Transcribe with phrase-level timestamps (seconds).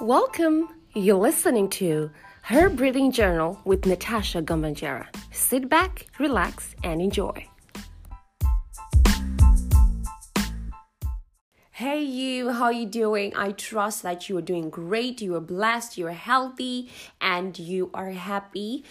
[0.00, 0.68] Welcome.
[0.94, 2.10] You're listening to
[2.42, 5.06] Her Breathing Journal with Natasha Gambanjera.
[5.32, 7.46] Sit back, relax, and enjoy.
[11.70, 13.32] Hey you, how you doing?
[13.36, 16.90] I trust that you are doing great, you are blessed, you are healthy,
[17.20, 18.84] and you are happy.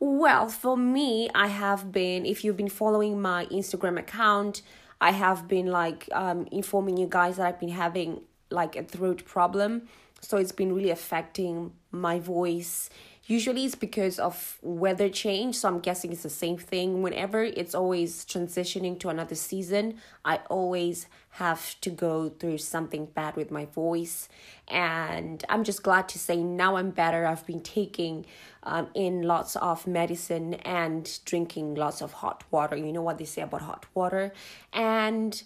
[0.00, 4.62] Well, for me, I have been, if you've been following my Instagram account,
[5.02, 9.24] I have been like um, informing you guys that I've been having like a throat
[9.26, 9.88] problem.
[10.20, 12.90] So it's been really affecting my voice.
[13.28, 17.02] Usually it's because of weather change, so I'm guessing it's the same thing.
[17.02, 23.34] Whenever it's always transitioning to another season, I always have to go through something bad
[23.34, 24.28] with my voice.
[24.68, 27.26] And I'm just glad to say now I'm better.
[27.26, 28.26] I've been taking
[28.62, 32.76] um, in lots of medicine and drinking lots of hot water.
[32.76, 34.32] You know what they say about hot water.
[34.72, 35.42] And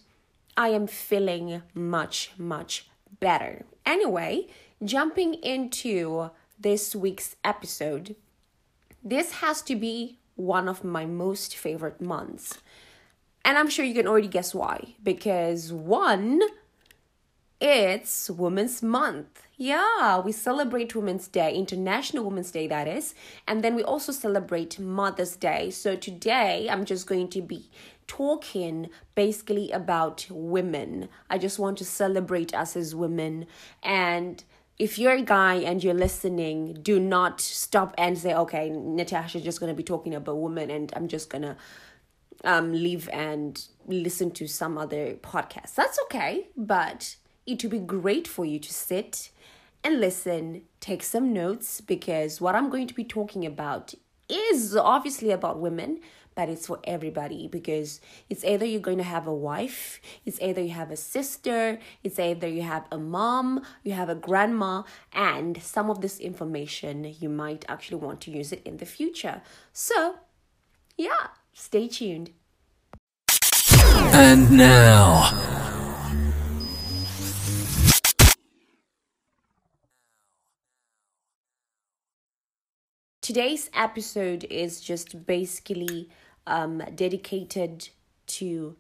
[0.55, 3.65] I am feeling much, much better.
[3.85, 4.49] Anyway,
[4.85, 8.17] jumping into this week's episode,
[9.03, 12.59] this has to be one of my most favorite months.
[13.45, 14.95] And I'm sure you can already guess why.
[15.03, 16.41] Because one,
[17.61, 19.43] it's Women's Month.
[19.57, 23.15] Yeah, we celebrate Women's Day, International Women's Day, that is.
[23.47, 25.71] And then we also celebrate Mother's Day.
[25.71, 27.69] So today I'm just going to be
[28.11, 31.09] talking basically about women.
[31.29, 33.47] I just want to celebrate us as women
[33.83, 34.43] and
[34.81, 39.61] if you're a guy and you're listening, do not stop and say, okay, Natasha's just
[39.61, 41.55] going to be talking about women and I'm just going to
[42.45, 45.75] um, leave and listen to some other podcast.
[45.75, 47.17] That's okay, but
[47.47, 49.31] it would be great for you to sit
[49.85, 53.95] and listen, take some notes, because what I'm going to be talking about
[54.31, 56.01] is obviously about women,
[56.35, 60.63] but it's for everybody because it's either you're going to have a wife, it's either
[60.63, 65.63] you have a sister, it's either you have a mom, you have a grandma, and
[65.63, 69.43] some of this information you might actually want to use it in the future.
[69.73, 70.17] So,
[70.97, 72.31] yeah, stay tuned.
[74.13, 75.61] And now.
[83.23, 86.09] Today's episode is just basically
[86.51, 87.89] um, dedicated
[88.27, 88.77] to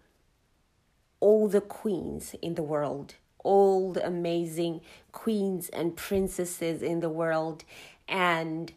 [1.20, 3.14] all the queens in the world,
[3.44, 4.80] all the amazing
[5.12, 7.64] queens and princesses in the world.
[8.08, 8.72] And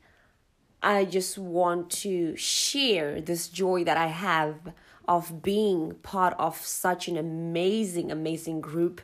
[0.82, 4.74] I just want to share this joy that I have
[5.08, 9.02] of being part of such an amazing, amazing group,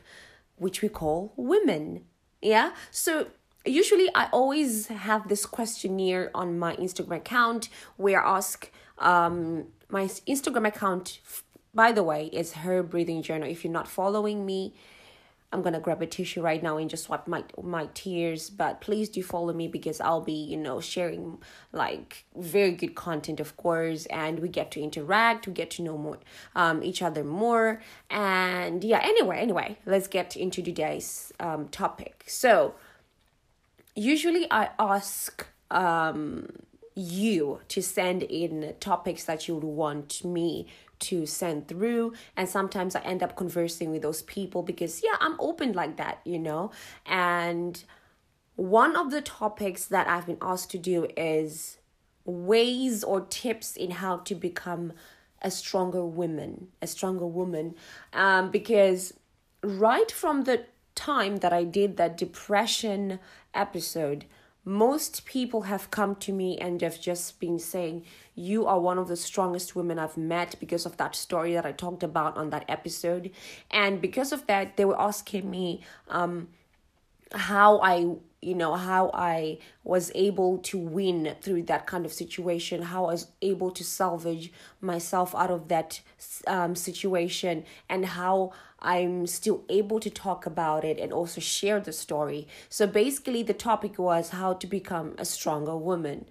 [0.56, 2.04] which we call women.
[2.40, 2.72] Yeah.
[2.90, 3.28] So
[3.64, 10.04] usually I always have this questionnaire on my Instagram account where I ask um my
[10.04, 11.20] Instagram account
[11.74, 13.48] by the way is her breathing journal.
[13.48, 14.74] If you're not following me,
[15.52, 18.50] I'm gonna grab a tissue right now and just wipe my my tears.
[18.50, 21.38] But please do follow me because I'll be, you know, sharing
[21.72, 25.98] like very good content, of course, and we get to interact, we get to know
[25.98, 26.18] more
[26.54, 27.82] um each other more.
[28.08, 32.24] And yeah, anyway, anyway, let's get into today's um topic.
[32.26, 32.74] So
[33.96, 36.48] usually I ask um
[36.94, 40.66] you to send in topics that you would want me
[41.00, 42.12] to send through.
[42.36, 46.20] And sometimes i end up conversing with those people because yeah i'm open like that
[46.24, 46.70] you know?
[47.06, 47.82] And
[48.56, 51.78] one of the topics that i've been asked to do is
[52.24, 54.92] ways or tips in how to become
[55.42, 57.74] a stronger woman a stronger woman.
[58.12, 59.14] Um because
[59.62, 60.64] right from the
[60.94, 63.18] time that i did that depression
[63.54, 64.26] episode
[64.64, 68.04] most people have come to me and have just been saying
[68.34, 71.72] you are one of the strongest women i've met because of that story that i
[71.72, 73.30] talked about on that episode.
[73.70, 76.48] And because of that they were asking me um
[77.32, 82.82] how i you know how i was able to win through that kind of situation
[82.82, 86.00] how i was able to salvage myself out of that
[86.46, 88.50] um, situation and how
[88.80, 92.46] i'm still able to talk about it and also share the story.
[92.68, 96.26] So basically the topic was how to become a stronger woman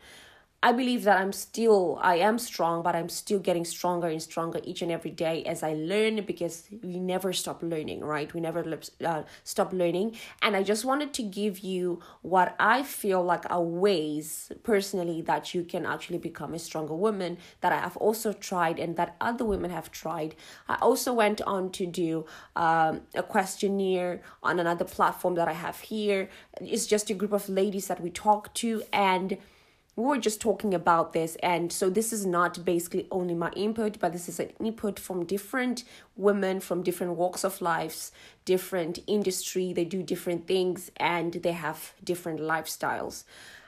[0.61, 4.59] I believe that I'm still, I am strong, but I'm still getting stronger and stronger
[4.65, 8.33] each and every day as I learn because we never stop learning, right?
[8.33, 10.17] We never uh, stop learning.
[10.41, 15.53] And I just wanted to give you what I feel like are ways personally that
[15.53, 19.45] you can actually become a stronger woman that I have also tried and that other
[19.45, 20.35] women have tried.
[20.67, 22.25] I also went on to do
[22.57, 26.29] um, a questionnaire on another platform that I have here.
[26.59, 29.37] It's just a group of ladies that we talk to and
[29.99, 33.99] we were just talking about this and so this is not basically only my input
[33.99, 35.83] but this is an input from different
[36.15, 38.13] women from different walks of lives
[38.45, 43.25] different industry they do different things and they have different lifestyles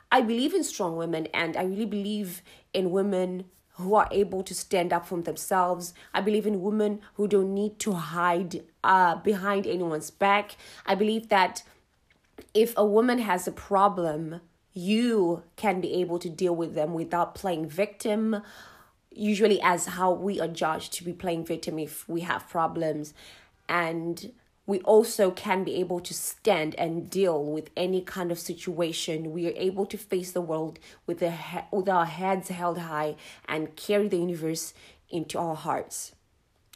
[0.10, 2.42] i believe in strong women and i really believe
[2.74, 3.44] in women
[3.76, 5.94] who are able to stand up for themselves.
[6.14, 10.58] I believe in women who don't need to hide uh, behind anyone's back.
[10.86, 11.64] I believe that
[12.54, 14.42] if a woman has a problem,
[14.74, 18.42] you can be able to deal with them without playing victim
[19.12, 23.14] usually as how we are judged to be playing victim if we have problems.
[23.68, 24.32] And
[24.66, 29.34] we also can be able to stand and deal with any kind of situation.
[29.34, 33.16] We are able to face the world with, the he- with our heads held high
[33.48, 34.74] and carry the universe
[35.10, 36.14] into our hearts.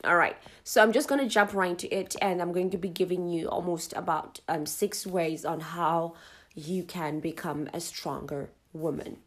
[0.04, 2.78] All right so i'm just going to jump right into it and i'm going to
[2.78, 6.14] be giving you almost about um, six ways on how
[6.56, 9.18] you can become a stronger woman.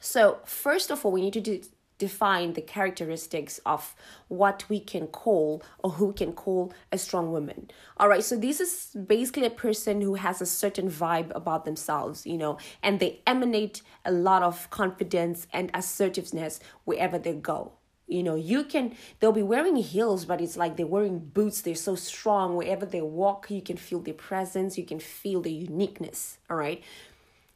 [0.00, 1.62] So, first of all, we need to do,
[1.98, 3.94] define the characteristics of
[4.26, 7.70] what we can call or who can call a strong woman.
[7.96, 12.26] All right, so this is basically a person who has a certain vibe about themselves,
[12.26, 17.72] you know, and they emanate a lot of confidence and assertiveness wherever they go.
[18.12, 21.62] You know, you can, they'll be wearing heels, but it's like they're wearing boots.
[21.62, 22.56] They're so strong.
[22.56, 26.38] Wherever they walk, you can feel their presence, you can feel the uniqueness.
[26.50, 26.82] All right.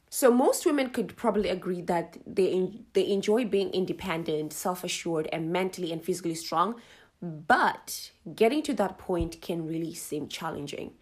[0.09, 5.91] So most women could probably agree that they they enjoy being independent, self-assured and mentally
[5.91, 6.75] and physically strong,
[7.21, 10.93] but getting to that point can really seem challenging.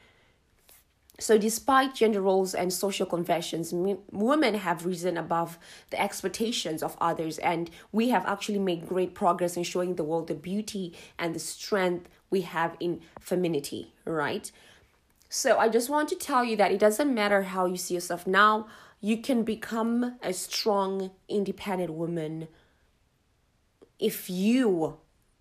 [1.18, 3.72] So, despite gender roles and social conventions,
[4.12, 5.58] women have risen above
[5.90, 10.28] the expectations of others, and we have actually made great progress in showing the world
[10.28, 14.52] the beauty and the strength we have in femininity, right?
[15.30, 18.28] So, I just want to tell you that it doesn't matter how you see yourself
[18.28, 18.68] now,
[19.00, 22.50] you can become a strong, independent woman
[24.00, 24.98] if you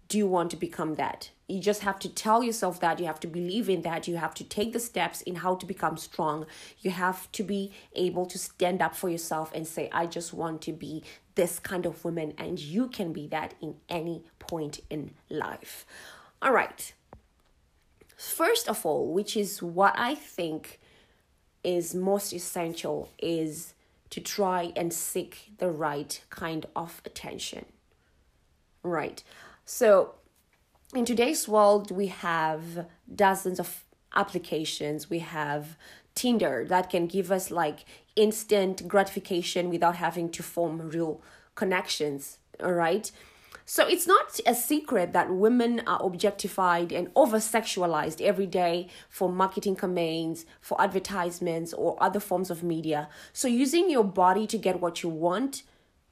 [0.06, 3.26] do want to become that you just have to tell yourself that you have to
[3.26, 6.46] believe in that you have to take the steps in how to become strong.
[6.80, 10.62] You have to be able to stand up for yourself and say i just want
[10.62, 11.02] to be
[11.34, 15.84] this kind of woman and you can be that in any point in life.
[16.40, 16.92] All right.
[18.16, 20.80] First of all which is what i think
[21.62, 23.74] is most essential is
[24.10, 27.64] to try and seek the right kind of attention.
[28.82, 29.24] Right.
[29.64, 30.14] So
[30.96, 35.10] in today's world, we have dozens of applications.
[35.10, 35.76] We have
[36.14, 41.20] Tinder that can give us like instant gratification without having to form real
[41.54, 42.38] connections.
[42.62, 43.10] All right.
[43.66, 49.28] So it's not a secret that women are objectified and over sexualized every day for
[49.28, 53.08] marketing campaigns, for advertisements, or other forms of media.
[53.32, 55.62] So using your body to get what you want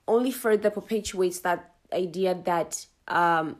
[0.08, 3.56] only further perpetuates that idea that um,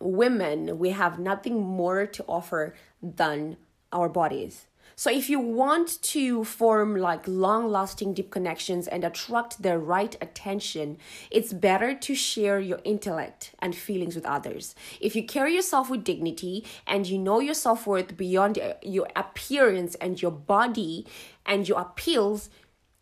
[0.00, 3.56] women, we have nothing more to offer than
[3.92, 4.66] our bodies.
[4.98, 10.16] So if you want to form like long lasting deep connections and attract the right
[10.22, 10.96] attention,
[11.30, 14.74] it's better to share your intellect and feelings with others.
[14.98, 19.96] If you carry yourself with dignity and you know your self-worth beyond uh, your appearance
[19.96, 21.06] and your body
[21.44, 22.48] and your appeals,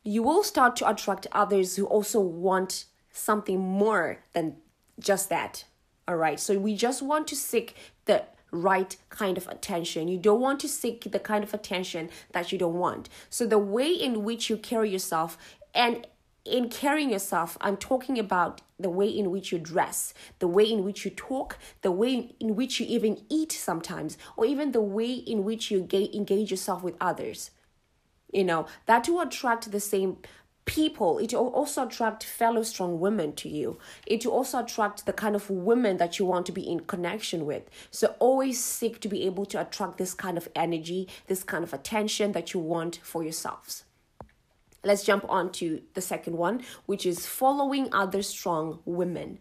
[0.02, 4.56] you will start to attract others who also want something more than
[4.98, 5.64] just that.
[6.06, 6.38] All right.
[6.38, 10.08] So we just want to seek the right kind of attention.
[10.08, 13.08] You don't want to seek the kind of attention that you don't want.
[13.30, 15.36] So the way in which you carry yourself
[15.74, 16.06] and
[16.44, 20.84] in carrying yourself, I'm talking about the way in which you dress, the way in
[20.84, 25.12] which you talk, the way in which you even eat sometimes, or even the way
[25.12, 27.50] in which you engage yourself with others.
[28.30, 30.18] You know, that will attract the same
[30.66, 35.12] people it will also attract fellow strong women to you it will also attract the
[35.12, 39.08] kind of women that you want to be in connection with so always seek to
[39.08, 42.98] be able to attract this kind of energy this kind of attention that you want
[43.02, 43.84] for yourselves
[44.82, 49.38] let's jump on to the second one which is following other strong women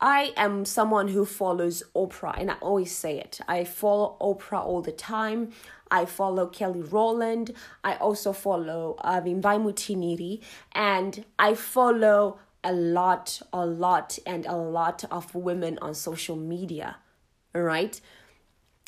[0.00, 3.40] I am someone who follows Oprah, and I always say it.
[3.48, 5.52] I follow Oprah all the time.
[5.90, 7.52] I follow Kelly Rowland.
[7.82, 10.40] I also follow uh, Mutinhiri,
[10.72, 16.96] and I follow a lot, a lot, and a lot of women on social media.
[17.54, 18.00] Right?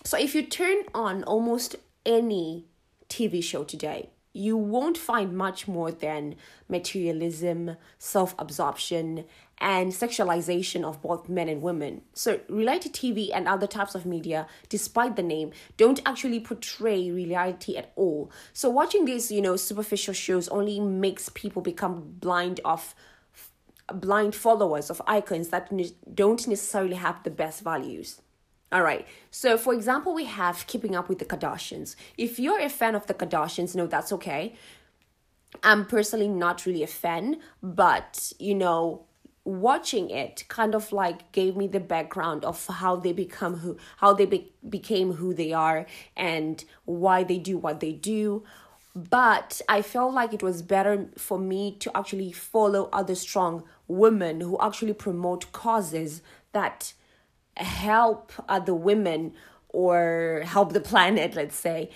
[0.05, 2.67] So if you turn on almost any
[3.09, 6.37] TV show today, you won't find much more than
[6.69, 9.25] materialism, self absorption,
[9.59, 12.03] and sexualization of both men and women.
[12.13, 17.77] So, reality TV and other types of media, despite the name, don't actually portray reality
[17.77, 18.31] at all.
[18.53, 22.95] So, watching these, you know, superficial shows only makes people become blind of
[23.93, 25.71] blind followers of icons that
[26.13, 28.21] don't necessarily have the best values.
[28.73, 29.07] All right.
[29.31, 31.95] So, for example, we have Keeping Up with the Kardashians.
[32.19, 34.55] If you're a fan of the Kardashians, no, that's okay.
[35.63, 39.06] I'm personally not really a fan, but you know,
[39.47, 44.13] watching it kind of like gave me the background of how they become who how
[44.13, 45.87] they be- became who they are
[46.17, 48.43] and why they do what they do.
[48.95, 54.41] But i felt like it was better for me to actually follow other strong women
[54.41, 56.23] who actually promote causes
[56.53, 56.93] that
[57.57, 59.33] help other women
[59.69, 61.91] or help the planet, let's say,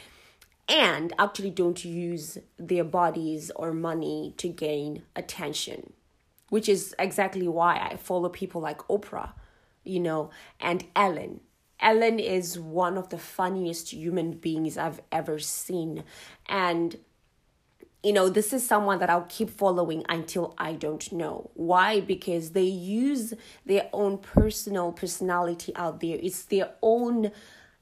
[0.69, 5.93] and actually don't use their bodies or money to gain attention,
[6.51, 9.33] which is exactly why I follow people like Oprah,
[9.83, 10.31] you know,
[10.61, 11.41] and Ellen.
[11.81, 16.05] Ellen is one of the funniest human beings I've ever seen.
[16.47, 16.99] And
[18.03, 21.51] you know, this is someone that I'll keep following until I don't know.
[21.53, 22.01] Why?
[22.01, 23.35] Because they use
[23.67, 26.19] their own personal personality out there.
[26.21, 27.31] It's their own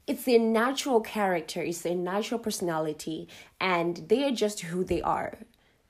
[0.07, 3.27] it's their natural character, it's their natural personality,
[3.61, 5.37] and they are just who they are.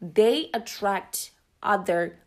[0.01, 1.31] They attract
[1.63, 2.19] other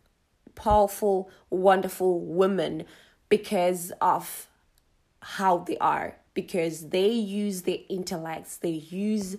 [0.55, 2.85] powerful, wonderful women
[3.29, 4.47] because of
[5.21, 9.37] how they are, because they use their intellects, they use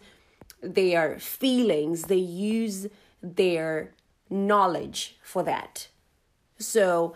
[0.62, 2.86] their feelings, they use
[3.22, 3.92] their
[4.30, 5.88] knowledge for that.
[6.58, 7.14] So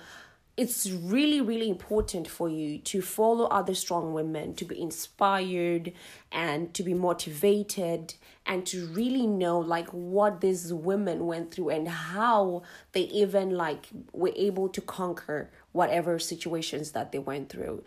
[0.59, 5.93] it's really, really important for you to follow other strong women, to be inspired
[6.33, 11.87] and to be motivated and to really know like what these women went through and
[11.87, 17.85] how they even like were able to conquer whatever situations that they went through.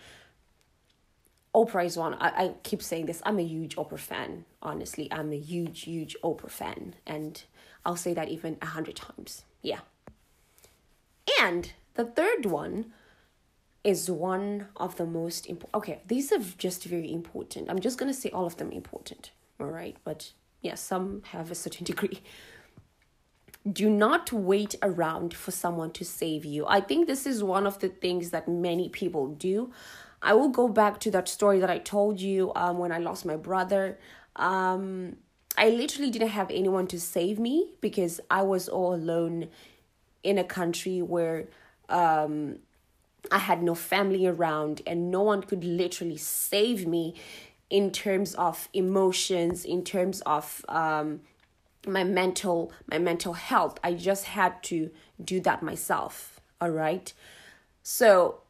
[1.54, 2.14] Oprah is one.
[2.14, 3.22] I, I keep saying this.
[3.26, 4.46] I'm a huge Oprah fan.
[4.62, 7.44] Honestly, I'm a huge, huge Oprah fan, and
[7.86, 9.44] I'll say that even a hundred times.
[9.62, 9.82] Yeah.
[11.42, 12.92] And the third one
[13.84, 15.76] is one of the most important.
[15.76, 17.70] Okay, these are just very important.
[17.70, 19.32] I'm just gonna say all of them important.
[19.60, 20.32] All right, but
[20.62, 22.22] yeah, some have a certain degree.
[23.72, 26.66] Do not wait around for someone to save you.
[26.68, 29.72] I think this is one of the things that many people do.
[30.22, 33.26] I will go back to that story that I told you um, when I lost
[33.26, 34.00] my brother.
[34.36, 35.18] Um,
[35.58, 39.50] I literally didn't have anyone to save me because I was all alone
[40.24, 41.48] in a country where
[41.90, 42.60] um,
[43.32, 47.16] I had no family around and no one could literally save me
[47.70, 51.22] in terms of emotions, in terms of um,
[51.88, 53.80] my mental my mental health.
[53.84, 54.92] I just had to
[55.24, 56.40] do that myself.
[56.60, 57.12] All right.
[57.84, 58.42] So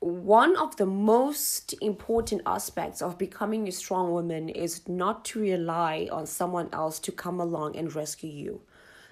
[0.00, 6.08] one of the most important aspects of becoming a strong woman is not to rely
[6.12, 8.60] on someone else to come along and rescue you.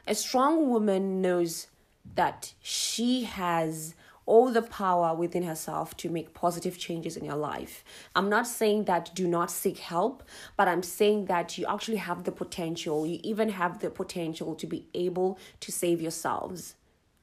[0.06, 1.66] A strong woman knows
[2.14, 3.94] that she has
[4.24, 7.84] all the power within herself to make positive changes in your life.
[8.14, 10.24] I'm not saying that do not seek help,
[10.56, 14.66] but I'm saying that you actually have the potential, you even have the potential to
[14.66, 16.74] be able to save yourselves.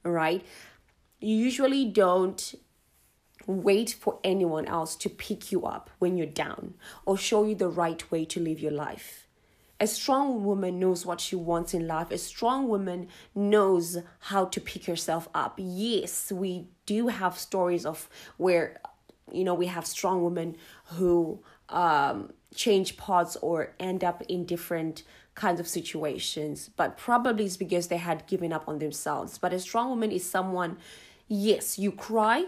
[0.04, 0.46] right?
[1.20, 2.56] You usually don't
[3.46, 6.76] wait for anyone else to pick you up when you're down
[7.06, 9.23] or show you the right way to live your life.
[9.80, 12.12] A strong woman knows what she wants in life.
[12.12, 15.56] A strong woman knows how to pick herself up.
[15.58, 18.80] Yes, we do have stories of where,
[19.32, 25.04] you know, we have strong women who um, change paths or end up in different
[25.36, 29.38] kinds of situations, but probably it's because they had given up on themselves.
[29.38, 30.78] But a strong woman is someone,
[31.28, 32.46] yes, you cry,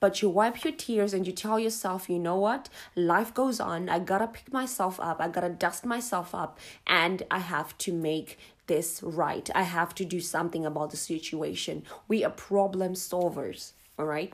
[0.00, 2.68] but you wipe your tears and you tell yourself, you know what?
[2.96, 3.88] Life goes on.
[3.88, 5.20] I gotta pick myself up.
[5.20, 6.58] I gotta dust myself up.
[6.86, 9.48] And I have to make this right.
[9.54, 11.84] I have to do something about the situation.
[12.08, 14.32] We are problem solvers, all right?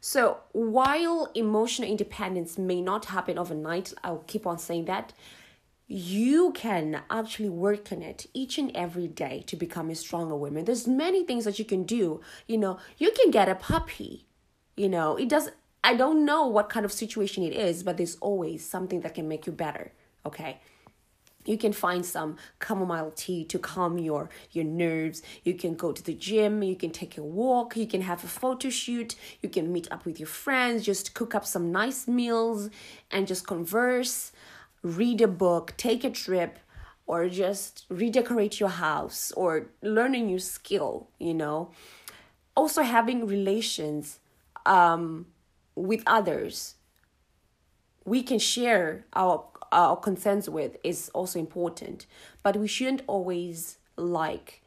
[0.00, 5.12] So while emotional independence may not happen overnight, I'll keep on saying that.
[5.88, 10.64] You can actually work on it each and every day to become a stronger woman.
[10.64, 12.20] There's many things that you can do.
[12.46, 14.26] You know, you can get a puppy
[14.80, 15.50] you know, it does
[15.84, 19.28] I don't know what kind of situation it is, but there's always something that can
[19.28, 19.92] make you better,
[20.24, 20.60] okay?
[21.44, 25.22] You can find some chamomile tea to calm your your nerves.
[25.44, 28.26] You can go to the gym, you can take a walk, you can have a
[28.26, 32.70] photo shoot, you can meet up with your friends, just cook up some nice meals
[33.10, 34.32] and just converse,
[34.82, 36.58] read a book, take a trip,
[37.06, 41.70] or just redecorate your house or learn a new skill, you know.
[42.56, 44.19] Also having relations
[44.66, 45.26] um,
[45.74, 46.74] with others
[48.04, 52.06] we can share our our concerns with is also important.
[52.42, 54.62] But we shouldn't always like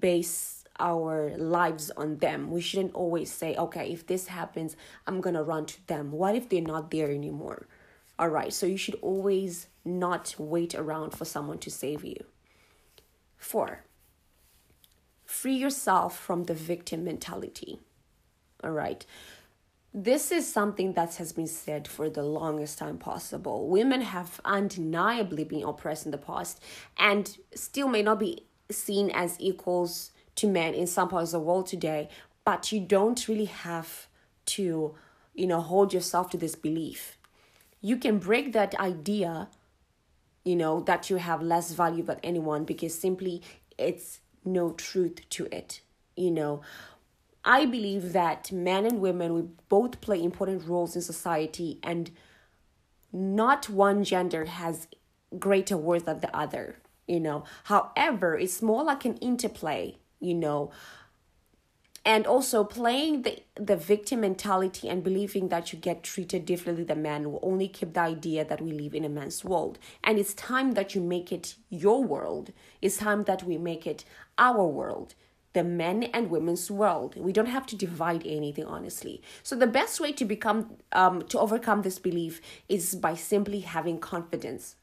[0.00, 2.50] base our lives on them.
[2.50, 4.76] We shouldn't always say okay if this happens
[5.06, 6.12] i'm gonna run to them.
[6.12, 7.66] What if they're not there anymore?
[8.18, 12.24] All right so you should always not wait around for someone to save you.
[13.36, 13.84] Four
[15.26, 17.80] free yourself from the victim mentality
[18.62, 19.06] all right
[19.94, 23.68] this is something that has been said for the longest time possible.
[23.68, 26.62] Women have undeniably been oppressed in the past
[26.98, 31.46] and still may not be seen as equals to men in some parts of the
[31.46, 32.08] world today,
[32.44, 34.06] but you don't really have
[34.46, 34.94] to,
[35.34, 37.16] you know, hold yourself to this belief.
[37.80, 39.48] You can break that idea,
[40.44, 43.42] you know, that you have less value than anyone because simply
[43.78, 45.80] it's no truth to it.
[46.16, 46.60] You know,
[47.48, 52.10] I believe that men and women we both play important roles in society and
[53.10, 54.86] not one gender has
[55.38, 56.76] greater worth than the other,
[57.06, 57.44] you know.
[57.64, 60.70] However, it's more like an interplay, you know.
[62.04, 67.00] And also playing the, the victim mentality and believing that you get treated differently than
[67.00, 69.78] men will only keep the idea that we live in a man's world.
[70.04, 72.52] And it's time that you make it your world.
[72.82, 74.04] It's time that we make it
[74.36, 75.14] our world
[75.58, 77.16] the men and women's world.
[77.16, 79.20] We don't have to divide anything, honestly.
[79.42, 83.98] So the best way to become um, to overcome this belief is by simply having
[83.98, 84.76] confidence,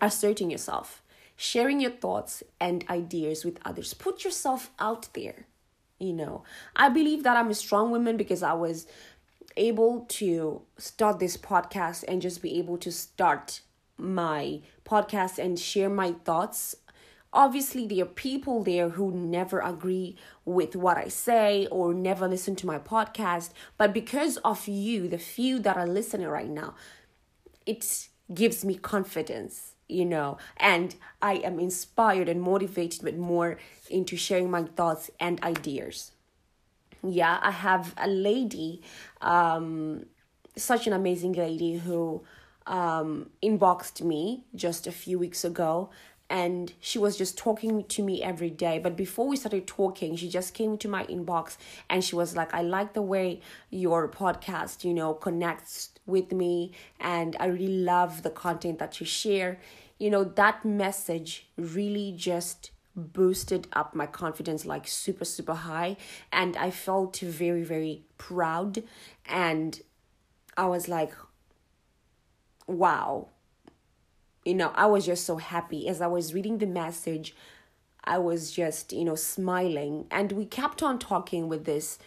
[0.00, 1.04] asserting yourself,
[1.36, 3.94] sharing your thoughts and ideas with others.
[3.94, 5.46] Put yourself out there.
[6.00, 6.42] You know,
[6.74, 8.88] I believe that I'm a strong woman because I was
[9.56, 13.60] able to start this podcast and just be able to start
[13.96, 16.74] my podcast and share my thoughts
[17.32, 22.56] Obviously, there are people there who never agree with what I say or never listen
[22.56, 26.74] to my podcast, but because of you, the few that are listening right now,
[27.66, 33.56] it gives me confidence you know and i am inspired and motivated with more
[33.88, 36.12] into sharing my thoughts and ideas.
[37.02, 38.82] Yeah i have a lady
[39.20, 40.06] um
[40.56, 42.22] such an amazing lady who
[42.66, 45.90] um inboxed me just a few weeks ago
[46.28, 48.78] and she was just talking to me every day.
[48.78, 51.56] But before we started talking she just came to my inbox
[51.88, 56.72] and she was like i like the way your podcast you know connects with me
[57.00, 59.58] and i really love the content that you share.
[59.98, 65.96] You know that message really just boosted up my confidence like super super high.
[66.32, 68.82] And i felt very very proud.
[69.26, 69.80] And
[70.56, 71.12] i was like
[72.66, 73.28] wow
[74.46, 77.34] you know, I was just so happy as I was reading the message.
[78.04, 80.06] I was just, you know, smiling.
[80.10, 81.98] And we kept on talking with this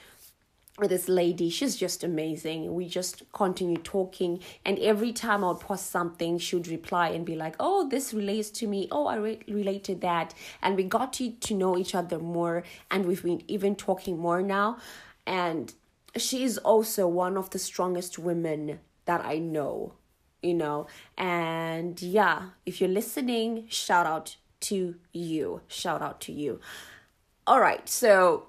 [0.78, 1.50] with this lady.
[1.50, 2.74] She's just amazing.
[2.74, 4.40] We just continue talking.
[4.64, 8.14] And every time I would post something, she would reply and be like, Oh, this
[8.14, 8.88] relates to me.
[8.90, 10.34] Oh, I re- relate to that.
[10.62, 12.64] And we got to, to know each other more.
[12.90, 14.78] And we've been even talking more now.
[15.28, 15.74] And
[16.16, 19.94] she is also one of the strongest women that I know
[20.42, 20.88] you know?
[21.18, 25.62] And yeah if you're listening shout out to you.
[25.68, 26.60] Shout out to you.
[27.48, 28.48] All right so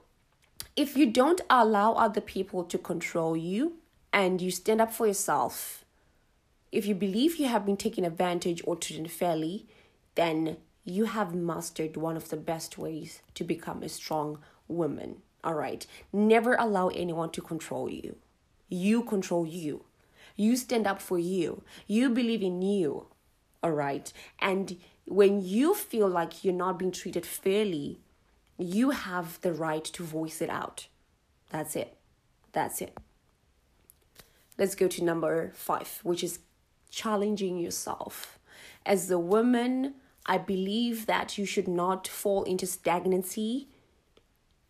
[0.76, 3.74] if you don't allow other people to control you
[4.12, 5.85] and you stand up for yourself
[6.72, 9.66] if you believe you have been taken advantage or treated unfairly
[10.14, 15.16] then you have mastered one of the best ways to become a strong woman.
[15.42, 15.87] All right?
[16.12, 18.16] Never allow anyone to control you.
[18.68, 19.85] You control you
[20.36, 21.62] you stand up for you.
[21.86, 23.06] You believe in you.
[23.62, 24.12] All right.
[24.38, 28.00] And when you feel like you're not being treated fairly,
[28.58, 30.86] you have the right to voice it out.
[31.50, 31.96] That's it.
[32.52, 32.96] That's it.
[34.58, 36.40] Let's go to number five, which is
[36.90, 38.38] challenging yourself.
[38.84, 39.94] As a woman,
[40.26, 43.68] I believe that you should not fall into stagnancy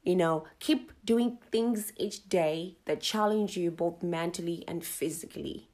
[0.03, 5.69] you know, keep doing things each day that challenge you both mentally and physically.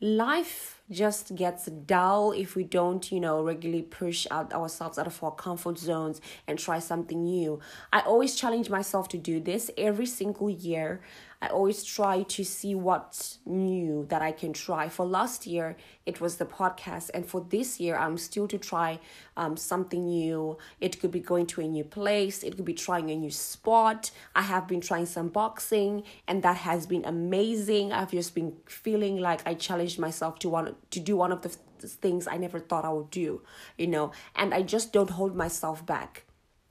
[0.00, 5.22] Life just gets dull if we don't, you know, regularly push out ourselves out of
[5.22, 7.60] our comfort zones and try something new.
[7.92, 11.00] I always challenge myself to do this every single year.
[11.42, 14.88] I always try to see what's new that I can try.
[14.88, 19.00] For last year, it was the podcast, and for this year, I'm still to try
[19.36, 20.56] um, something new.
[20.80, 24.12] It could be going to a new place, it could be trying a new spot.
[24.36, 27.92] I have been trying some boxing, and that has been amazing.
[27.92, 31.48] I've just been feeling like I challenged myself to want to do one of the
[31.88, 33.42] things I never thought I would do,
[33.76, 36.24] you know, and I just don't hold myself back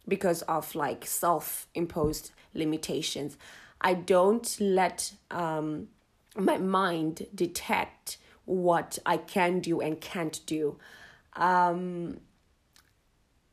[0.07, 3.37] because of like self imposed limitations.
[3.79, 5.87] I don't let um,
[6.35, 10.77] my mind detect what I can do and can't do.
[11.33, 12.19] Um,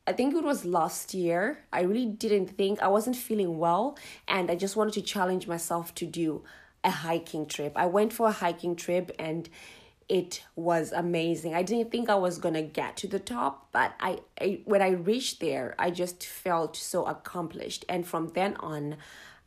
[0.05, 1.59] I think it was last year.
[1.71, 5.93] I really didn't think I wasn't feeling well, and I just wanted to challenge myself
[5.95, 6.43] to do
[6.83, 7.73] a hiking trip.
[7.75, 9.47] I went for a hiking trip and
[10.09, 11.53] it was amazing.
[11.53, 14.89] I didn't think I was gonna get to the top, but I, I when I
[14.89, 17.85] reached there, I just felt so accomplished.
[17.87, 18.97] And from then on,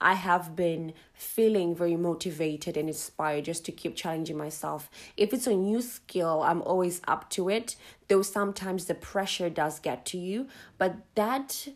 [0.00, 4.88] I have been feeling very motivated and inspired just to keep challenging myself.
[5.16, 7.76] If it's a new skill, I'm always up to it,
[8.08, 10.46] though sometimes the pressure does get to you.
[10.78, 11.68] But that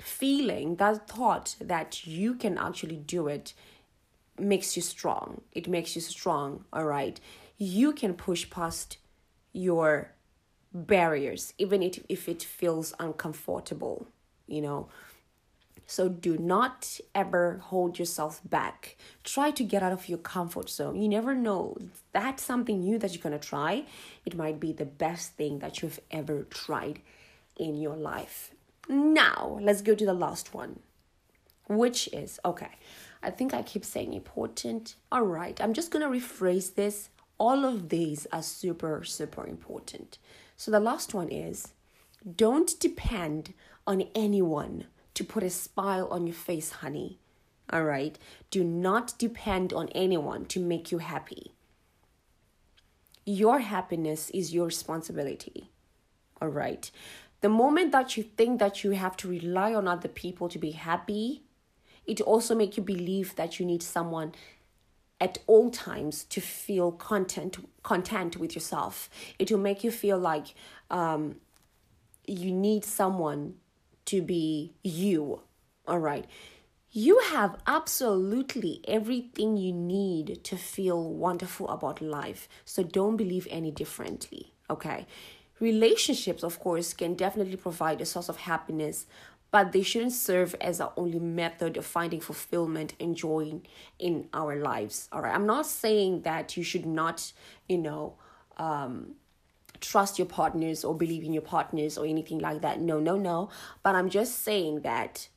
[0.00, 3.54] feeling, that thought that you can actually do it,
[4.38, 5.42] makes you strong.
[5.52, 7.20] It makes you strong, all right?
[7.62, 8.96] You can push past
[9.52, 10.12] your
[10.72, 14.08] barriers, even if, if it feels uncomfortable,
[14.46, 14.88] you know.
[15.86, 18.96] So do not ever hold yourself back.
[19.24, 20.96] Try to get out of your comfort zone.
[20.96, 21.76] You never know.
[22.12, 23.84] That's something new that you're going to try.
[24.24, 27.00] It might be the best thing that you've ever tried
[27.58, 28.52] in your life.
[28.88, 30.78] Now, let's go to the last one,
[31.68, 32.78] which is okay.
[33.22, 34.94] I think I keep saying important.
[35.12, 37.10] All right, I'm just going to rephrase this.
[37.40, 40.18] All of these are super, super important.
[40.58, 41.72] So the last one is
[42.36, 43.54] don't depend
[43.86, 47.18] on anyone to put a smile on your face, honey.
[47.72, 48.18] All right?
[48.50, 51.54] Do not depend on anyone to make you happy.
[53.24, 55.70] Your happiness is your responsibility.
[56.42, 56.90] All right?
[57.40, 60.72] The moment that you think that you have to rely on other people to be
[60.72, 61.42] happy,
[62.06, 64.34] it also make you believe that you need someone
[65.20, 69.10] at all times to feel content content with yourself.
[69.38, 70.54] It will make you feel like
[70.90, 71.36] um,
[72.26, 73.54] you need someone
[74.06, 75.40] to be you.
[75.86, 76.26] All right.
[76.92, 82.48] You have absolutely everything you need to feel wonderful about life.
[82.64, 84.54] So don't believe any differently.
[84.68, 85.06] Okay.
[85.60, 89.06] Relationships, of course, can definitely provide a source of happiness,
[89.50, 93.60] but they shouldn't serve as our only method of finding fulfillment and joy
[93.98, 95.08] in our lives.
[95.12, 95.34] All right.
[95.34, 97.32] I'm not saying that you should not,
[97.68, 98.14] you know,
[98.58, 99.14] um,
[99.80, 102.80] trust your partners or believe in your partners or anything like that.
[102.80, 103.48] No, no, no.
[103.82, 105.28] But I'm just saying that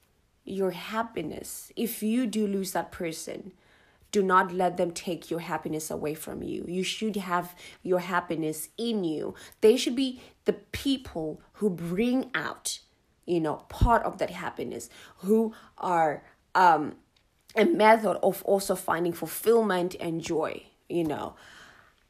[0.44, 3.54] your happiness, if you do lose that person,
[4.12, 6.64] do not let them take your happiness away from you.
[6.68, 9.34] You should have your happiness in you.
[9.62, 12.80] They should be the people who bring out,
[13.26, 16.24] you know, part of that happiness, who are
[16.56, 16.96] um
[17.56, 21.36] a method of also finding fulfillment and joy, you know.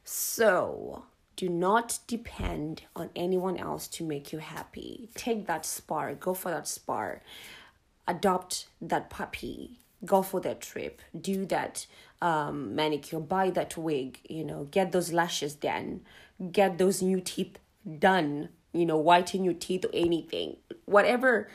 [0.04, 1.04] So,
[1.36, 5.10] do not depend on anyone else to make you happy.
[5.14, 7.22] Take that spark, go for that spark,
[8.06, 11.86] adopt that puppy, go for that trip, do that
[12.22, 16.02] um, manicure, buy that wig, you know, get those lashes done,
[16.52, 17.58] get those new teeth
[17.98, 20.58] done, you know, whiten your teeth or anything.
[20.84, 21.48] Whatever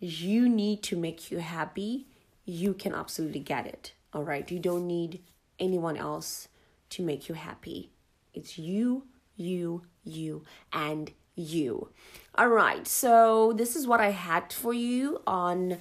[0.00, 2.08] you need to make you happy,
[2.44, 3.92] you can absolutely get it.
[4.12, 4.50] All right.
[4.50, 5.22] You don't need
[5.58, 6.48] anyone else
[6.90, 7.90] to make you happy.
[8.32, 9.04] It's you,
[9.36, 11.90] you, you, and you.
[12.34, 15.78] All right, so this is what I had for you on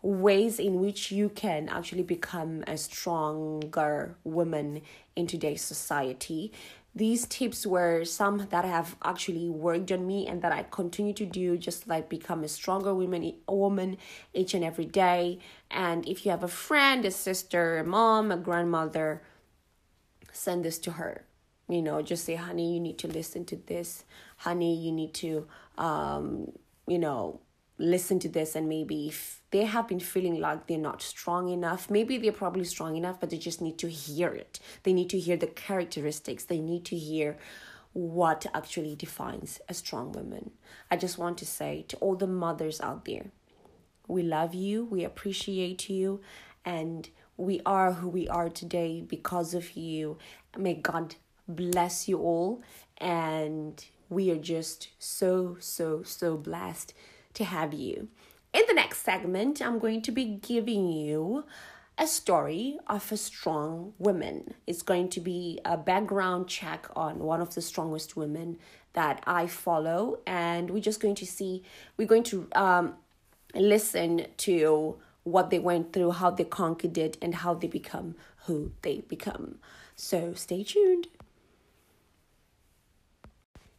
[0.00, 4.82] ways in which you can actually become a stronger woman
[5.16, 6.52] in today's society.
[6.98, 11.26] These tips were some that have actually worked on me and that I continue to
[11.26, 13.98] do just like become a stronger woman woman
[14.34, 15.38] each and every day.
[15.70, 19.22] And if you have a friend, a sister, a mom, a grandmother,
[20.32, 21.24] send this to her
[21.68, 24.04] you know just say honey you need to listen to this
[24.38, 26.50] honey you need to um
[26.86, 27.40] you know
[27.78, 31.88] listen to this and maybe if they have been feeling like they're not strong enough
[31.88, 34.58] maybe they're probably strong enough but they just need to hear it.
[34.82, 36.44] They need to hear the characteristics.
[36.44, 37.38] They need to hear
[37.92, 40.50] what actually defines a strong woman.
[40.90, 43.26] I just want to say to all the mothers out there
[44.06, 46.20] we love you we appreciate you
[46.64, 50.18] and we are who we are today because of you.
[50.56, 51.14] May god
[51.46, 52.62] bless you all.
[52.98, 56.92] And we are just so, so, so blessed
[57.38, 58.08] to have you.
[58.52, 61.44] In the next segment, I'm going to be giving you
[61.96, 64.54] a story of a strong woman.
[64.66, 68.58] It's going to be a background check on one of the strongest women
[68.92, 71.62] that I follow, and we're just going to see,
[71.96, 72.94] we're going to um,
[73.54, 78.14] listen to what they went through, how they conquered it, and how they become
[78.46, 79.58] who they become.
[79.94, 81.08] So stay tuned.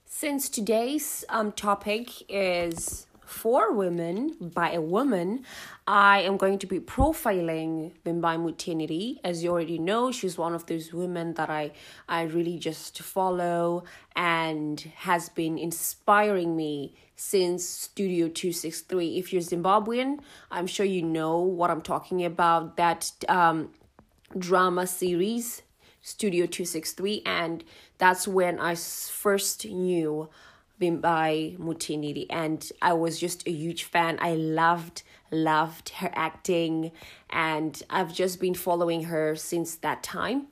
[0.06, 5.46] Since today's um, topic is for women by a woman,
[5.86, 9.20] I am going to be profiling Vimbai Mutinhiri.
[9.24, 11.72] As you already know, she's one of those women that I,
[12.08, 13.84] I really just follow
[14.16, 19.18] and has been inspiring me since Studio 263.
[19.20, 22.78] If you're Zimbabwean, I'm sure you know what I'm talking about.
[22.78, 23.70] That um,
[24.38, 25.62] drama series,
[26.02, 27.64] Studio 263, and
[28.00, 30.30] that's when I first knew
[30.80, 34.18] Vimbai Mutinhiri, and I was just a huge fan.
[34.22, 36.92] I loved, loved her acting,
[37.30, 40.48] and I've just been following her since that time.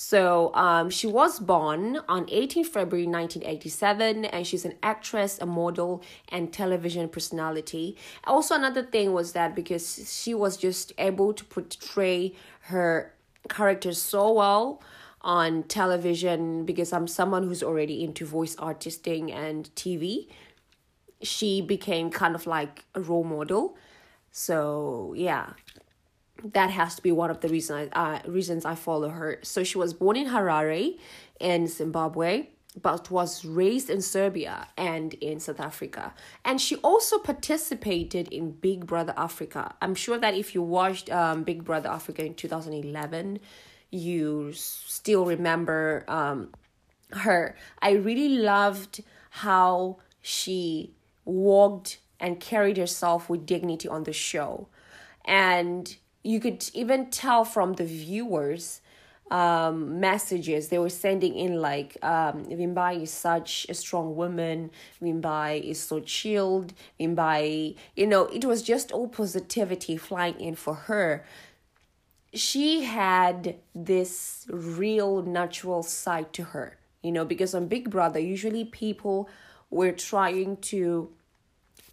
[0.00, 6.04] So um, she was born on 18 February 1987, and she's an actress, a model,
[6.28, 7.96] and television personality.
[8.22, 13.12] Also, another thing was that because she was just able to portray her
[13.48, 14.80] character so well
[15.20, 20.28] on television because I'm someone who's already into voice artisting and TV.
[21.22, 23.76] She became kind of like a role model.
[24.30, 25.50] So, yeah.
[26.44, 29.40] That has to be one of the reasons I, uh, reasons I follow her.
[29.42, 30.96] So she was born in Harare
[31.40, 32.46] in Zimbabwe
[32.82, 36.14] but was raised in Serbia and in South Africa.
[36.44, 39.74] And she also participated in Big Brother Africa.
[39.80, 43.40] I'm sure that if you watched um, Big Brother Africa in 2011,
[43.90, 46.52] you still remember um,
[47.12, 47.56] her.
[47.80, 50.92] I really loved how she
[51.24, 54.68] walked and carried herself with dignity on the show.
[55.24, 58.80] And you could even tell from the viewers
[59.30, 64.70] um messages they were sending in like um Vimbai is such a strong woman
[65.02, 70.74] Vimbai is so chilled Vimbai you know it was just all positivity flying in for
[70.74, 71.26] her
[72.32, 78.64] she had this real natural side to her, you know, because on Big Brother, usually
[78.64, 79.28] people
[79.70, 81.10] were trying to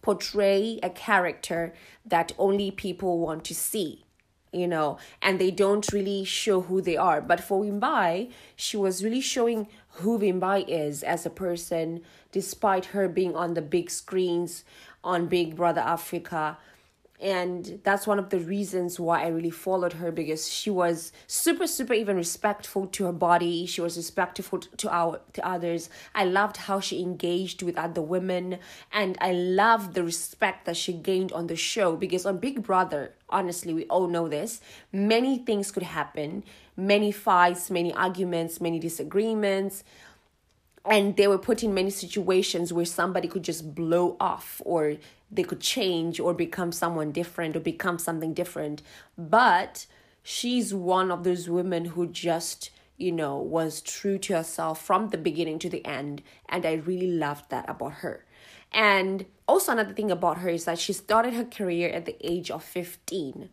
[0.02, 4.04] portray a character that only people want to see,
[4.52, 7.20] you know, and they don't really show who they are.
[7.20, 13.08] But for Vimbai, she was really showing who Vimbai is as a person, despite her
[13.08, 14.64] being on the big screens
[15.02, 16.58] on Big Brother Africa
[17.20, 21.66] and that's one of the reasons why I really followed her because she was super
[21.66, 23.64] super even respectful to her body.
[23.66, 25.88] She was respectful to our to others.
[26.14, 28.58] I loved how she engaged with other women
[28.92, 33.14] and I loved the respect that she gained on the show because on Big Brother
[33.30, 34.60] honestly we all know this
[34.92, 36.44] many things could happen.
[36.76, 39.84] Many fights many arguments many disagreements.
[40.88, 44.98] And they were put in many situations where somebody could just blow off or
[45.30, 48.82] they could change or become someone different or become something different.
[49.16, 49.86] But
[50.22, 55.18] she's one of those women who just you know was true to herself from the
[55.18, 56.22] beginning to the end.
[56.48, 58.24] And i really loved that about her.
[58.72, 62.50] And also another thing about her is that she started her career at the age
[62.50, 63.48] of 15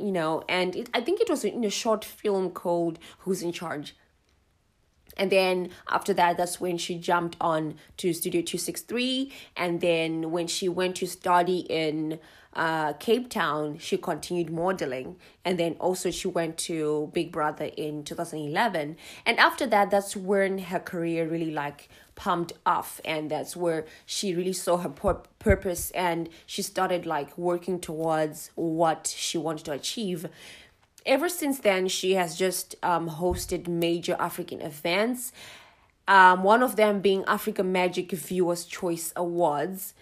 [0.00, 3.52] you know and it, i think it was in a short film called who's in
[3.52, 3.96] charge
[5.18, 10.46] and then after that that's when she jumped on to studio 263 and then when
[10.46, 12.18] she went to study in
[12.54, 15.16] uh, cape town she continued modeling.
[15.44, 20.58] And then also she went to big brother in 2011 and after that that's when
[20.58, 23.00] her career really like pumped off.
[23.04, 25.92] And that's where she really saw her pur- purpose.
[25.92, 30.26] And she started like working towards what she wanted to achieve
[31.06, 35.32] ever since then, she has just um, hosted major African events.
[36.06, 39.94] Um, one of them being Africa Magic Viewers Choice Awards.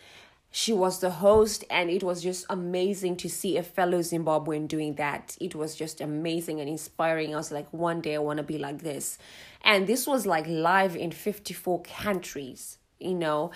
[0.50, 4.94] She was the host, and it was just amazing to see a fellow Zimbabwean doing
[4.94, 5.36] that.
[5.40, 7.34] It was just amazing and inspiring.
[7.34, 9.18] I was like, one day I want to be like this.
[9.62, 13.50] And this was like live in 54 countries, you know.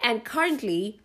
[0.00, 1.00] And currently,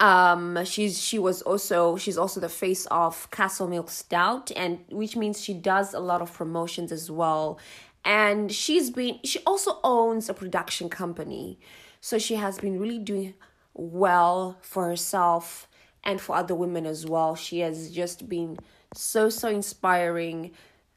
[0.00, 5.16] um she's she was also she's also the face of castle milk stout and which
[5.16, 7.58] means she does a lot of promotions as well.
[8.04, 11.58] And she's been she also owns a production company.
[12.00, 13.34] So she has been really doing
[13.74, 15.68] well for herself
[16.04, 17.36] and for other women as well.
[17.36, 18.58] She has just been
[18.94, 20.50] so so inspiring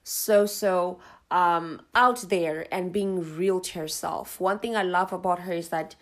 [0.03, 0.99] so so
[1.31, 4.39] um out there and being real to herself.
[4.39, 5.95] One thing i love about her is that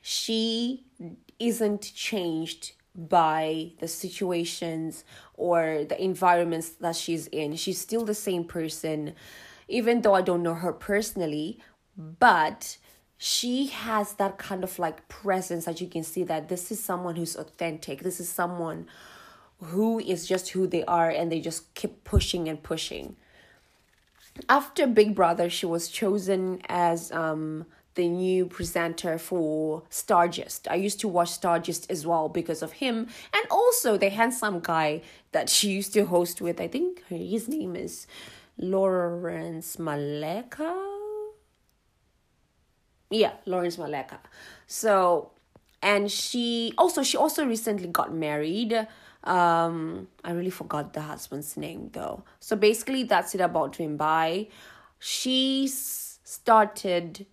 [0.00, 0.84] she
[1.38, 7.56] isn't changed by the situations or the environments that she's in.
[7.56, 9.14] She's still the same person,
[9.68, 11.60] even though I don't know her personally,
[11.96, 12.76] but
[13.16, 17.16] she has that kind of like presence that you can see that this is someone
[17.16, 18.02] who's authentic.
[18.02, 18.86] This is someone
[19.58, 23.16] who is just who they are and they just keep pushing and pushing.
[24.48, 30.68] After Big Brother, she was chosen as um the new presenter for Stargist.
[30.70, 35.02] I used to watch Stargist as well because of him, and also the handsome guy
[35.32, 36.60] that she used to host with.
[36.60, 38.06] I think his name is
[38.56, 40.74] Lawrence Maleka.
[43.10, 44.18] Yeah, Lawrence Maleka.
[44.66, 45.32] So,
[45.82, 48.86] and she also she also recently got married.
[49.24, 52.22] Um, I really forgot the husband's name though.
[52.38, 54.48] So basically, that's it about Vimbai.
[54.98, 57.26] She started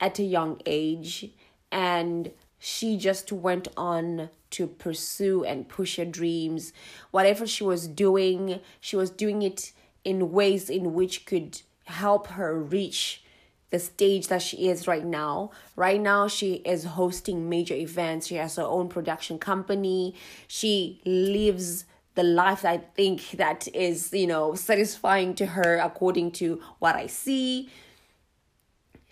[0.00, 1.30] at a young age
[1.70, 6.72] and she just went on to pursue and push her dreams
[7.10, 9.72] whatever she was doing she was doing it
[10.04, 13.22] in ways in which could help her reach
[13.70, 15.50] the stage that she is right now.
[15.76, 18.26] Right now, she is hosting major events.
[18.26, 20.14] She has her own production company.
[20.48, 21.84] She lives
[22.16, 27.06] the life I think that is, you know, satisfying to her according to what I
[27.06, 27.70] see.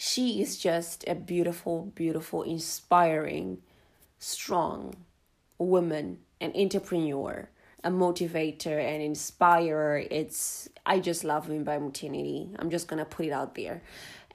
[0.01, 3.59] She is just a beautiful, beautiful, inspiring,
[4.21, 4.95] strong
[5.59, 7.49] woman, an entrepreneur,
[7.83, 10.05] a motivator, and inspirer.
[10.09, 12.55] It's I just love Vimbai Mutinhiri.
[12.61, 13.83] I'm just gonna put it out there.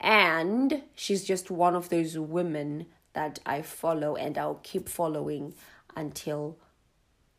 [0.02, 5.54] And she's just one of those women that I follow and I'll keep following
[5.96, 6.58] until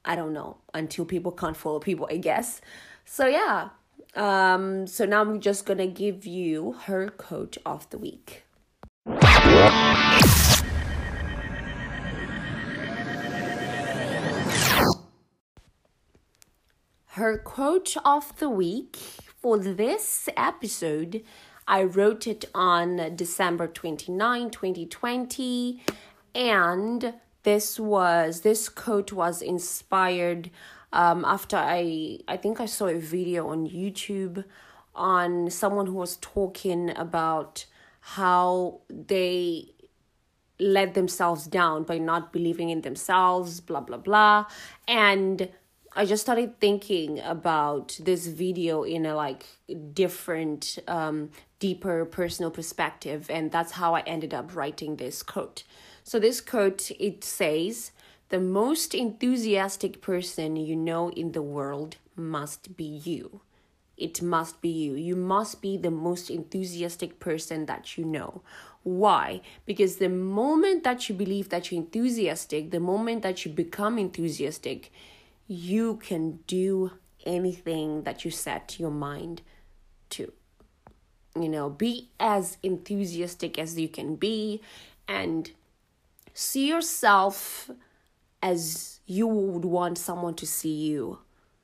[0.03, 2.63] I don't know, until people can't follow people, I guess.
[3.05, 3.69] So yeah.
[4.17, 8.45] Um so now I'm just to give you her quote of the week.
[17.07, 18.97] Her quote of the week
[19.41, 21.23] for this episode
[21.67, 25.83] I wrote it on December 29, 2020.
[26.35, 30.51] And this was, this quote was inspired
[30.95, 34.45] um, after I, I think I saw a video on YouTube
[34.95, 37.67] on someone who was talking about
[38.01, 39.73] how they
[40.61, 44.47] let themselves down by not believing in themselves, blah, blah, blah.
[44.87, 45.49] And
[45.97, 49.45] I just started thinking about this video in a like
[49.93, 55.65] different, um, deeper personal perspective, and that's how I ended up writing this quote.
[56.05, 57.91] So this quote it says,
[58.29, 63.41] "The most enthusiastic person you know in the world must be you."
[63.97, 64.95] It must be you.
[64.95, 68.43] You must be the most enthusiastic person that you know.
[68.83, 69.41] Why?
[69.67, 74.91] Because the moment that you believe that you're enthusiastic, the moment that you become enthusiastic,
[75.47, 76.93] you can do
[77.25, 79.43] anything that you set your mind
[80.11, 80.33] to.
[81.37, 84.61] You know, be as enthusiastic as you can be
[85.09, 85.51] and
[86.33, 87.71] see yourself
[88.45, 91.19] as you would want someone to see you.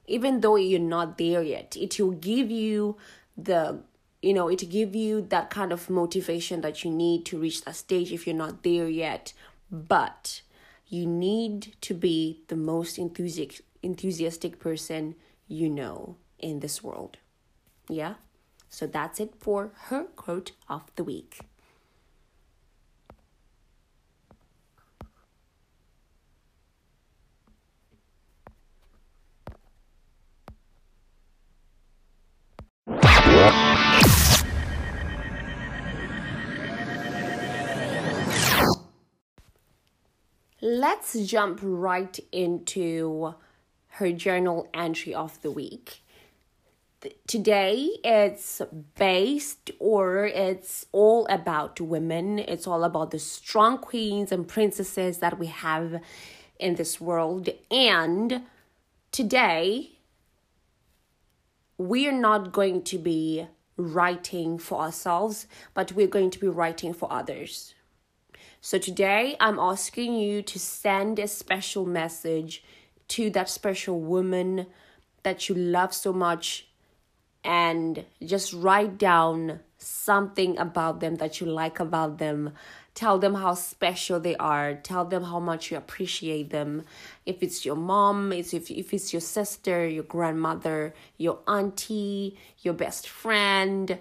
[0.06, 2.96] Even though you're not there yet, it will give you
[3.36, 3.82] the
[4.22, 7.76] you know, it give you that kind of motivation that you need to reach that
[7.76, 9.32] stage if you're not there yet.
[9.70, 10.42] But
[10.88, 15.14] you need to be the most enthusiastic enthusiastic person
[15.48, 17.16] you know in this world.
[17.88, 18.14] Yeah?
[18.68, 21.40] So that's it for her quote of the week.
[40.62, 43.35] Let's jump right into
[43.92, 46.03] her journal entry of the week.
[47.27, 48.61] Today it's
[48.99, 52.38] based or it's all about women.
[52.38, 56.03] It's all about the strong queens and princesses that we have
[56.59, 57.49] in this world.
[57.70, 58.42] And
[59.12, 59.92] today
[61.79, 63.46] we're not going to be
[63.79, 67.75] writing for ourselves, but we're going to be writing for others.
[68.62, 72.62] So today I'm asking you to send a special message
[73.09, 74.66] to that special woman
[75.23, 76.68] that you love so much
[77.42, 82.53] and just write down something about them that you like about them.
[82.94, 84.75] Tell them how special they are.
[84.75, 86.83] Tell them how much you appreciate them.
[87.25, 93.09] If it's your mom, if, if it's your sister, your grandmother, your auntie, your best
[93.09, 93.99] friend,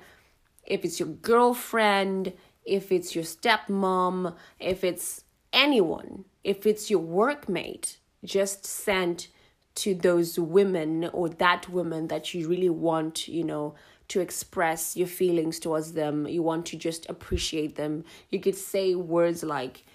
[0.66, 2.34] if it's your girlfriend,
[2.70, 9.28] if it's your stepmom, if it's anyone, if it's your workmate, just send
[9.76, 13.76] to those women or that woman that you really want, you know,
[14.10, 16.28] to express your feelings towards them.
[16.28, 18.04] You want to just appreciate them.
[18.30, 19.86] You could say words like,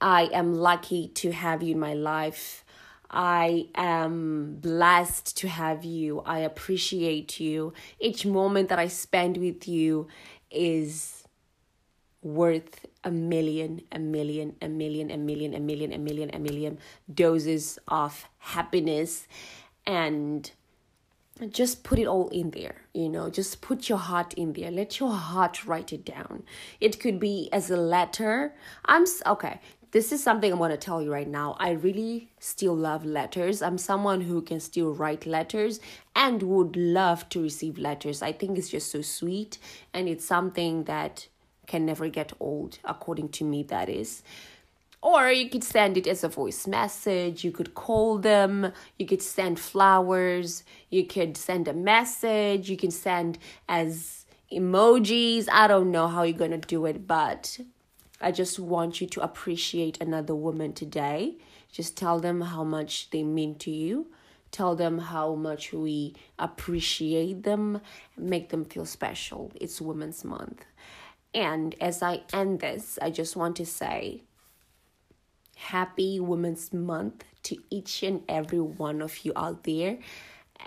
[0.00, 2.64] I am lucky to have you in my life.
[3.10, 6.20] I am blessed to have you.
[6.20, 7.72] I appreciate you.
[7.98, 10.08] Each moment that I spend with you
[10.50, 11.19] is
[12.22, 16.78] worth a million, a million, a million, a million, a million, a million, a million
[17.12, 19.26] doses of happiness
[19.86, 20.52] and
[21.48, 24.70] just put it all in there you know just put your heart in there.
[24.70, 26.42] Let your heart write it down.
[26.80, 28.54] It could be as a letter.
[28.84, 29.60] I'm okay
[29.92, 31.56] this is something i want to tell you right now.
[31.58, 33.60] I really still love letters.
[33.60, 35.80] I'm someone who can still write letters
[36.14, 38.22] and would love to receive letters.
[38.22, 39.58] I think it's just so sweet
[39.92, 41.26] and it's something that
[41.70, 44.22] can never get old, according to me, that is.
[45.02, 49.22] Or you could send it as a voice message, you could call them, you could
[49.22, 55.48] send flowers, you could send a message, you can send as emojis.
[55.50, 57.60] I don't know how you're going to do it, but
[58.20, 61.36] I just want you to appreciate another woman today.
[61.72, 64.08] Just tell them how much they mean to you.
[64.50, 67.80] Tell them how much we appreciate them,
[68.16, 69.52] make them feel special.
[69.54, 70.64] It's Women's Month.
[71.34, 74.22] And as I end this, I just want to say
[75.56, 79.98] happy Women's Month to each and every one of you out there.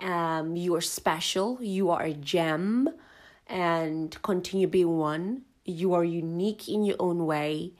[0.00, 2.88] Um, you are special, you are a gem,
[3.46, 5.42] and continue being one.
[5.64, 7.72] You are unique in your own way.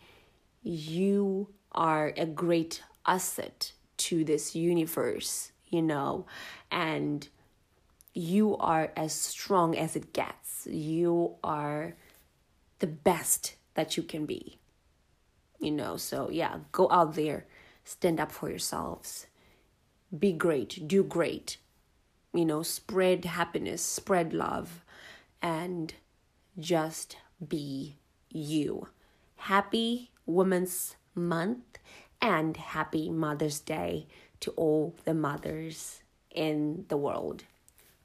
[0.62, 6.26] You are a great asset to this universe, you know,
[6.70, 7.28] and
[8.12, 10.66] you are as strong as it gets.
[10.70, 11.96] You are
[12.78, 14.58] the best that you can be.
[15.58, 17.46] You know, so yeah, go out there,
[17.84, 19.26] stand up for yourselves,
[20.16, 21.58] be great, do great,
[22.32, 24.84] you know, spread happiness, spread love,
[25.40, 25.94] and
[26.58, 27.16] just
[27.46, 27.96] be
[28.30, 28.88] you.
[29.36, 31.78] Happy Women's Month
[32.20, 34.06] and happy Mother's Day
[34.40, 37.44] to all the mothers in the world.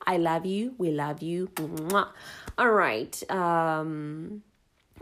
[0.06, 0.76] I love you.
[0.78, 1.50] We love you.
[2.58, 3.32] All right.
[3.32, 4.44] Um,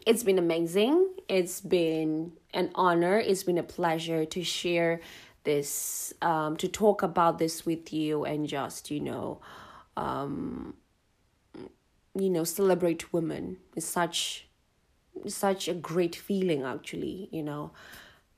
[0.05, 1.09] it's been amazing.
[1.27, 3.17] It's been an honor.
[3.19, 5.01] It's been a pleasure to share
[5.43, 9.41] this, um, to talk about this with you and just, you know,
[9.95, 10.75] um,
[12.15, 13.57] you know, celebrate women.
[13.75, 14.47] It's such,
[15.27, 17.71] such a great feeling, actually, you know.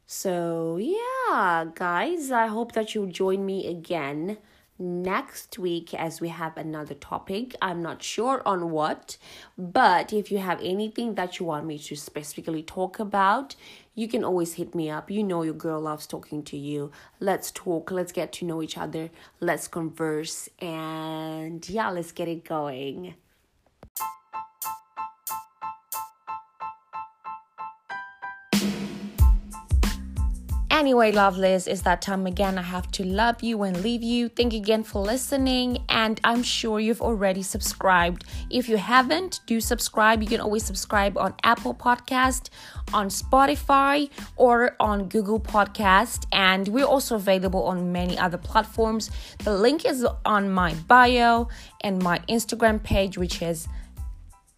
[0.06, 4.38] So, yeah, guys, I hope that you'll join me again
[4.80, 7.56] next week as we have another topic.
[7.62, 9.18] I'm not sure on what,
[9.58, 13.56] but if you have anything that you want me to specifically talk about,
[13.94, 15.12] you can always hit me up.
[15.12, 16.92] You know, your girl loves talking to you.
[17.20, 19.10] Let's talk, let's get to know each other,
[19.42, 23.16] let's converse, and yeah, let's get it going.
[30.80, 32.58] Anyway, lovelies, it's that time again.
[32.58, 34.30] I have to love you and leave you.
[34.30, 38.24] Thank you again for listening, and I'm sure you've already subscribed.
[38.50, 40.24] If you haven't, do subscribe.
[40.24, 42.48] You can always subscribe on Apple Podcast,
[42.94, 49.12] on Spotify, or on Google Podcast, and we're also available on many other platforms.
[49.40, 51.50] The link is on my bio
[51.82, 53.68] and my Instagram page, which is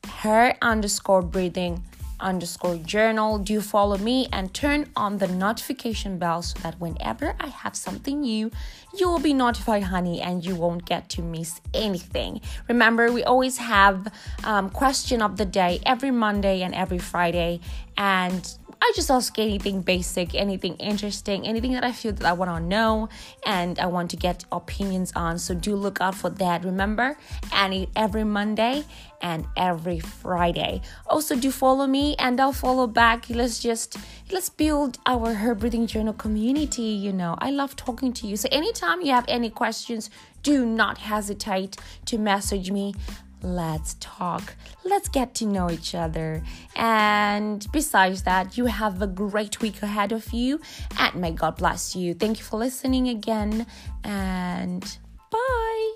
[0.05, 1.83] her underscore breathing
[2.21, 3.37] underscore journal.
[3.37, 8.21] Do follow me and turn on the notification bell so that whenever I have something
[8.21, 8.51] new,
[8.97, 12.41] you will be notified, honey, and you won't get to miss anything.
[12.67, 14.07] Remember, we always have
[14.43, 17.59] um, question of the day every Monday and every Friday,
[17.97, 22.49] and I just ask anything basic, anything interesting, anything that I feel that I want
[22.49, 23.09] to know
[23.45, 25.37] and I want to get opinions on.
[25.37, 26.65] So do look out for that.
[26.65, 27.15] Remember,
[27.53, 28.83] and every Monday
[29.21, 30.81] and every Friday.
[31.05, 33.29] Also, do follow me and I'll follow back.
[33.29, 33.97] Let's just
[34.31, 36.81] let's build our her breathing journal community.
[36.81, 38.35] You know, I love talking to you.
[38.35, 40.09] So anytime you have any questions,
[40.41, 42.95] do not hesitate to message me
[43.43, 46.43] let's talk, let's get to know each other.
[46.75, 50.59] And besides that, you have a great week ahead of you.
[50.97, 52.13] And may God bless you.
[52.13, 53.65] Thank you for listening again,
[54.03, 54.97] and
[55.31, 55.91] bye.